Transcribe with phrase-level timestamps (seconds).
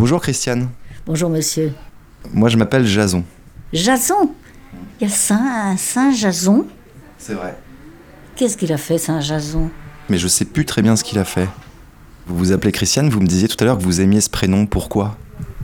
[0.00, 0.70] Bonjour Christiane.
[1.04, 1.74] Bonjour monsieur.
[2.32, 3.22] Moi je m'appelle Jason.
[3.70, 4.32] Jason?
[4.98, 6.64] Il y a Saint, Saint Jason?
[7.18, 7.54] C'est vrai.
[8.34, 9.68] Qu'est-ce qu'il a fait Saint Jason?
[10.08, 11.50] Mais je sais plus très bien ce qu'il a fait.
[12.26, 14.64] Vous vous appelez Christiane, vous me disiez tout à l'heure que vous aimiez ce prénom,
[14.64, 15.18] pourquoi?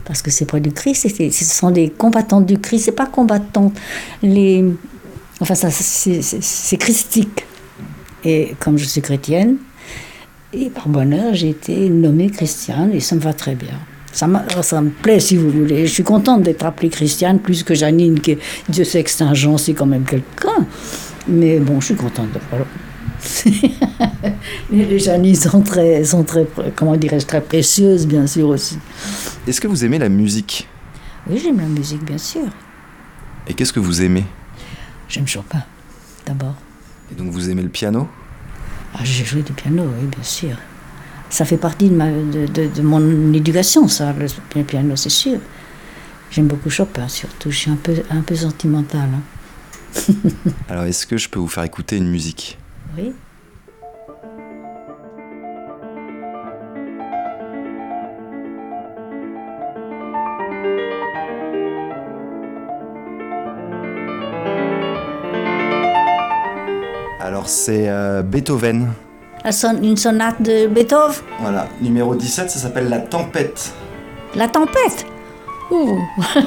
[0.05, 3.73] Parce que c'est pas du Christ, ce sont des combattantes du Christ, c'est pas combattantes.
[4.21, 4.63] Les...
[5.39, 7.43] Enfin, ça, c'est christique.
[8.23, 9.57] Et comme je suis chrétienne,
[10.53, 13.79] et par bonheur, j'ai été nommée Christiane et ça me va très bien.
[14.17, 15.85] Ça, m'a- ça me plaît, si vous voulez.
[15.85, 18.35] Je suis contente d'être appelée Christiane, plus que Janine, qui,
[18.67, 20.65] Dieu sait que Saint Jean, c'est quand même quelqu'un.
[21.27, 22.39] Mais bon, je suis contente de.
[24.71, 28.79] les Janines sont très, sont très, comment dirais-je, très précieuses, bien sûr aussi.
[29.47, 30.67] Est-ce que vous aimez la musique?
[31.29, 32.47] Oui, j'aime la musique, bien sûr.
[33.47, 34.25] Et qu'est-ce que vous aimez?
[35.07, 35.61] J'aime Chopin,
[36.25, 36.55] d'abord.
[37.11, 38.07] Et donc vous aimez le piano?
[38.95, 40.57] Ah, j'ai joué du piano, oui, bien sûr.
[41.29, 45.09] Ça fait partie de, ma, de, de- de mon éducation, ça, le, le piano, c'est
[45.09, 45.39] sûr.
[46.31, 47.51] J'aime beaucoup Chopin, surtout.
[47.51, 49.09] Je suis un peu, un peu sentimentale.
[49.13, 50.13] hein.
[50.69, 52.57] Alors est-ce que je peux vous faire écouter une musique?
[52.97, 53.13] Oui.
[67.19, 68.91] Alors c'est euh, Beethoven.
[69.51, 73.71] Son- une sonate de Beethoven Voilà, numéro 17, ça s'appelle La Tempête.
[74.35, 75.05] La tempête
[75.71, 75.97] Ouh.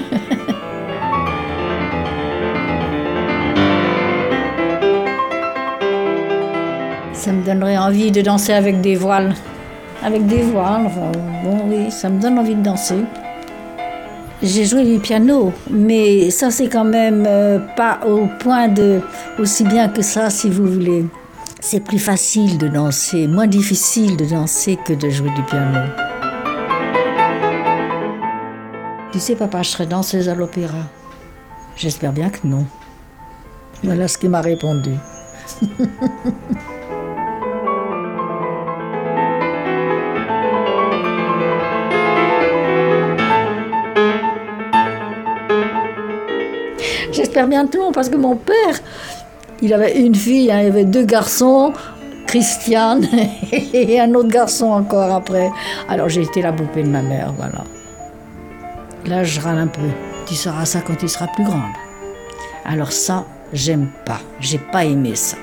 [7.12, 9.34] Ça me donnerait envie de danser avec des voiles.
[10.02, 11.12] Avec des voiles, enfin,
[11.44, 12.97] bon oui, ça me donne envie de danser.
[14.42, 19.00] J'ai joué du piano, mais ça c'est quand même euh, pas au point de
[19.38, 21.04] aussi bien que ça, si vous voulez.
[21.62, 25.78] C'est plus facile de danser, moins difficile de danser que de jouer du piano.
[29.12, 30.78] Tu sais, papa, je serais danseuse à l'opéra.
[31.77, 32.64] J'espère bien que non.
[33.84, 34.94] Voilà ce qu'il m'a répondu.
[47.12, 48.81] J'espère bien que non, parce que mon père,
[49.62, 51.72] il avait une fille, hein, il avait deux garçons,
[52.26, 53.06] Christiane
[53.53, 55.50] et un autre garçon encore après.
[55.88, 57.65] Alors j'ai été la poupée de ma mère, voilà.
[59.06, 59.81] Là, je râle un peu.
[60.26, 61.72] Tu sauras ça quand tu seras plus grande.
[62.65, 64.20] Alors ça, j'aime pas.
[64.38, 65.38] J'ai pas aimé ça.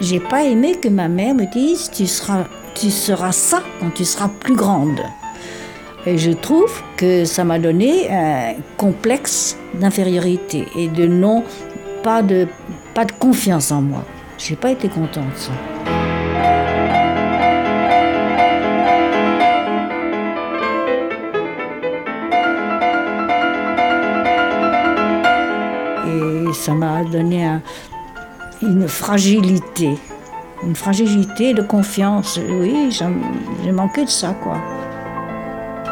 [0.00, 4.04] J'ai pas aimé que ma mère me dise tu seras, tu seras ça quand tu
[4.04, 5.00] seras plus grande.
[6.06, 11.42] Et je trouve que ça m'a donné un complexe d'infériorité et de non,
[12.02, 12.46] pas de,
[12.94, 14.04] pas de confiance en moi.
[14.38, 15.52] J'ai pas été contente ça.
[26.06, 27.62] Et ça m'a donné un-
[28.62, 29.98] une fragilité,
[30.62, 32.38] une fragilité de confiance.
[32.60, 32.90] Oui,
[33.62, 34.56] j'ai manqué de ça, quoi.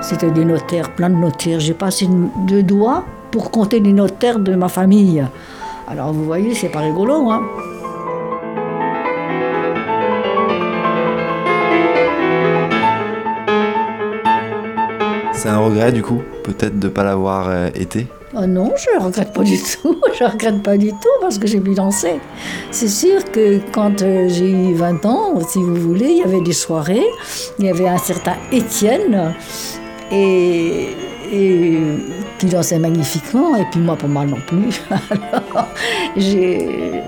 [0.03, 1.61] C'était des notaires, plein de notaires.
[1.61, 2.09] J'ai pas assez
[2.47, 5.25] de doigts pour compter les notaires de ma famille.
[5.89, 7.43] Alors vous voyez, c'est pas rigolo, hein.
[15.33, 18.07] C'est un regret du coup, peut-être de ne pas l'avoir euh, été?
[18.35, 19.97] Oh non, je ne regrette pas du tout.
[20.19, 22.21] Je regrette pas du tout parce que j'ai pu danser.
[22.71, 26.41] C'est sûr que quand euh, j'ai eu 20 ans, si vous voulez, il y avait
[26.43, 27.07] des soirées.
[27.59, 29.35] Il y avait un certain Étienne
[30.11, 30.89] et,
[31.33, 31.79] et
[32.39, 33.57] qui dansait magnifiquement.
[33.57, 34.81] Et puis moi, pas mal non plus.
[35.11, 35.42] Alors,
[36.17, 37.03] j'ai.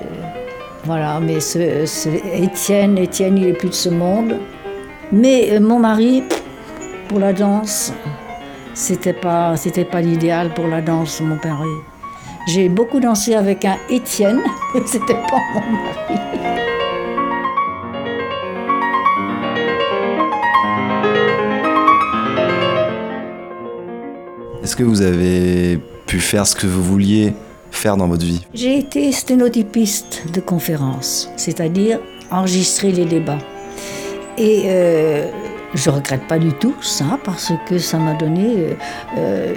[0.85, 1.59] Voilà, mais ce,
[2.35, 4.39] Étienne, Étienne, il est plus de ce monde.
[5.13, 6.23] Mais euh, mon mari,
[7.09, 7.93] pour la danse,
[8.75, 11.63] c'était pas, c'était pas l'idéal pour la danse, mon père.
[12.47, 14.43] J'ai beaucoup dansé avec un Étienne,
[14.75, 16.21] mais c'était pas mon mari.
[24.63, 27.35] Est-ce que vous avez pu faire ce que vous vouliez
[27.93, 32.01] dans votre vie J'ai été sténotypiste de conférences, c'est-à-dire
[32.31, 33.39] enregistrer les débats.
[34.39, 35.31] Et euh,
[35.75, 38.75] je regrette pas du tout ça parce que ça m'a donné, euh,
[39.19, 39.55] euh,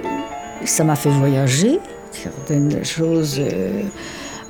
[0.64, 1.80] ça m'a fait voyager
[2.12, 3.82] certaines choses euh,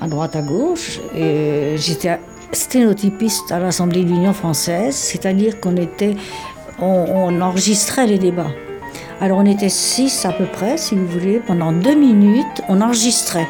[0.01, 0.99] à droite à gauche.
[1.15, 2.19] Et j'étais
[2.53, 6.17] sténotypiste à l'Assemblée de l'Union française, c'est-à-dire qu'on était,
[6.81, 8.51] on enregistrait les débats.
[9.21, 13.49] Alors on était six à peu près, si vous voulez, pendant deux minutes, on enregistrait.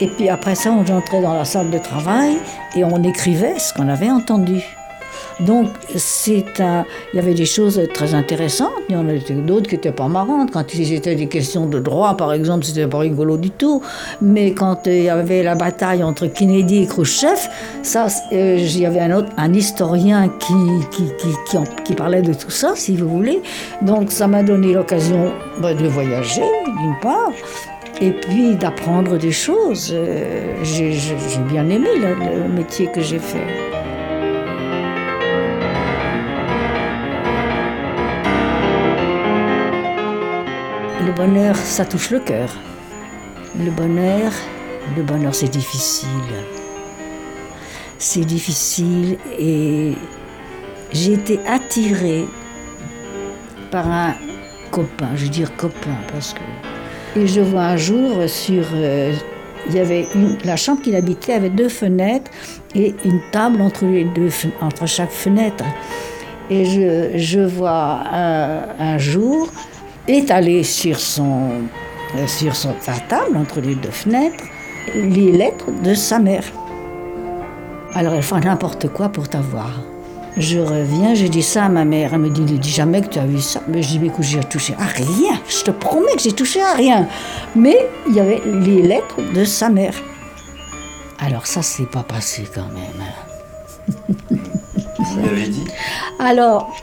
[0.00, 2.36] Et puis après ça, on entrait dans la salle de travail
[2.76, 4.62] et on écrivait ce qu'on avait entendu.
[5.40, 6.84] Donc, c'est un...
[7.12, 10.06] il y avait des choses très intéressantes, il y en avait d'autres qui n'étaient pas
[10.06, 10.50] marrantes.
[10.52, 13.82] Quand il était des questions de droit, par exemple, c'était pas rigolo du tout.
[14.22, 17.48] Mais quand euh, il y avait la bataille entre Kennedy et Khrushchev,
[17.82, 23.42] ça, euh, il y avait un historien qui, parlait de tout ça, si vous voulez.
[23.82, 27.30] Donc, ça m'a donné l'occasion bah, de voyager, d'une part,
[28.00, 29.92] et puis d'apprendre des choses.
[29.94, 33.46] Euh, j'ai bien aimé le métier que j'ai fait.
[41.04, 42.48] Le bonheur, ça touche le cœur.
[43.58, 44.32] Le bonheur,
[44.96, 46.08] le bonheur, c'est difficile.
[47.98, 49.92] C'est difficile et
[50.92, 52.26] j'ai été attirée
[53.70, 54.14] par un
[54.70, 56.53] copain, je veux dire copain parce que.
[57.16, 58.64] Et je vois un jour sur.
[58.74, 59.12] Euh,
[59.66, 60.06] il y avait
[60.44, 62.30] la chambre qu'il habitait avait deux fenêtres
[62.74, 65.64] et une table entre, chaque fenêtre.
[66.50, 66.66] Et
[67.16, 69.48] je, vois un, jour
[70.06, 71.48] étalé sur, son,
[72.16, 72.72] euh, sur sa
[73.08, 74.44] table, entre les deux fenêtres,
[74.94, 76.44] les lettres de sa mère.
[77.94, 79.93] Alors elle fait n'importe quoi pour t'avoir.
[80.36, 82.12] Je reviens, je dis ça à ma mère.
[82.12, 83.62] Elle me dit, ne dis jamais que tu as vu ça.
[83.68, 85.40] Mais je dis, mais écoute, j'ai touché à rien.
[85.48, 87.06] Je te promets que j'ai touché à rien.
[87.54, 89.94] Mais il y avait les lettres de sa mère.
[91.20, 93.04] Alors ça, c'est pas passé quand même.
[94.98, 95.64] Vous lui avez dit?
[96.18, 96.74] Alors,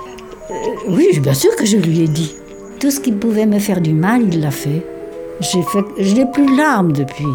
[0.49, 0.53] euh,
[0.87, 2.35] oui, bien sûr que je lui ai dit.
[2.79, 4.85] Tout ce qui pouvait me faire du mal, il l'a fait.
[5.41, 7.25] J'ai fait, je n'ai plus larmes depuis.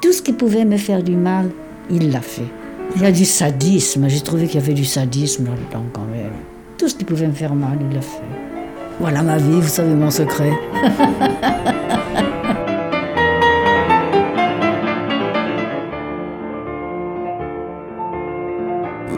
[0.00, 1.50] Tout ce qui pouvait me faire du mal,
[1.90, 2.46] il l'a fait.
[2.96, 6.32] Il y a du sadisme, j'ai trouvé qu'il y avait du sadisme là-dedans quand même.
[6.76, 8.22] Tout ce qui pouvait me faire mal, il l'a fait.
[8.98, 10.52] Voilà ma vie, vous savez mon secret.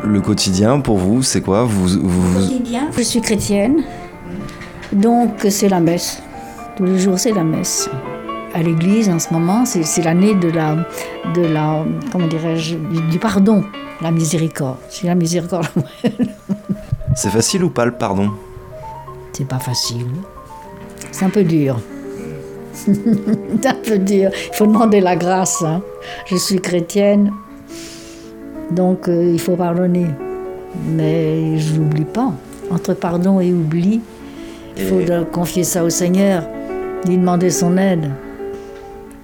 [0.05, 3.85] Le quotidien pour vous, c'est quoi vous, vous, Le quotidien, je suis chrétienne.
[4.93, 6.21] Donc c'est la messe.
[6.77, 7.89] Tous les jours c'est la messe.
[8.53, 10.77] À l'église en ce moment, c'est l'année de la,
[11.35, 13.65] de la, comment dirais-je, du pardon,
[14.01, 14.79] la miséricorde.
[14.89, 15.67] C'est la miséricorde.
[17.15, 18.31] c'est facile ou pas le pardon?
[19.33, 20.07] C'est pas facile.
[21.13, 21.81] C'est un peu dur.
[22.75, 24.31] c'est un peu dur.
[24.53, 25.63] Il faut demander la grâce.
[25.63, 25.83] Hein.
[26.27, 27.33] Je suis chrétienne,
[28.71, 30.07] donc euh, il faut pardonner.
[30.89, 32.33] Mais je n'oublie pas.
[32.71, 34.01] Entre pardon et oubli,
[34.77, 35.01] il faut
[35.33, 36.45] confier ça au Seigneur,
[37.07, 38.11] lui demander son aide.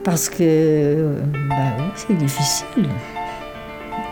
[0.06, 1.16] Parce que
[1.48, 2.88] bah c'est difficile.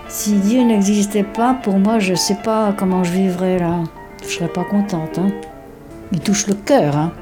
[0.08, 3.84] Si Dieu n'existait pas, pour moi, je ne sais pas comment je vivrais là.
[4.20, 5.20] Je ne serais pas contente.
[5.20, 5.28] Hein.
[6.10, 6.96] Il touche le cœur.
[6.96, 7.12] Hein.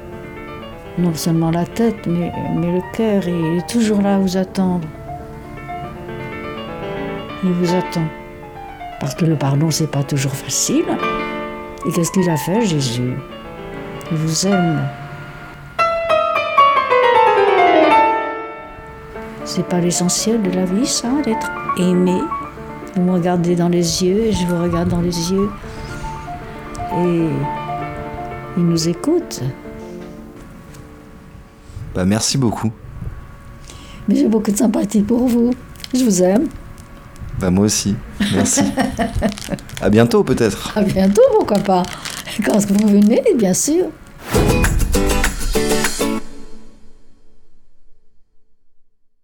[0.97, 4.87] Non seulement la tête, mais, mais le cœur, il est toujours là à vous attendre.
[7.43, 8.07] Il vous attend.
[8.99, 10.85] Parce que le pardon, c'est pas toujours facile.
[11.87, 13.13] Et qu'est-ce qu'il a fait, Jésus?
[14.11, 14.81] Il vous aime.
[19.55, 22.19] C'est pas l'essentiel de la vie, ça, d'être aimé.
[22.95, 25.47] Vous me regardez dans les yeux et je vous regarde dans les yeux.
[26.97, 27.27] Et
[28.57, 29.43] il nous écoute.
[31.93, 32.71] Bah, merci beaucoup.
[34.07, 35.51] Mais j'ai beaucoup de sympathie pour vous.
[35.93, 36.47] Je vous aime.
[37.39, 37.95] Bah, moi aussi.
[38.33, 38.63] Merci.
[39.83, 40.75] à bientôt, peut-être.
[40.75, 41.83] À bientôt, pourquoi pas.
[42.43, 43.85] Quand vous venez, bien sûr.